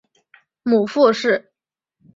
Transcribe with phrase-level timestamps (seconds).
[0.63, 1.51] 母傅氏。